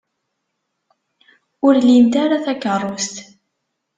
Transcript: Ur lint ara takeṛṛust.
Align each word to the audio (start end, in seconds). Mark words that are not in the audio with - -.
Ur 1.65 1.75
lint 1.87 2.13
ara 2.23 2.43
takeṛṛust. 2.45 3.15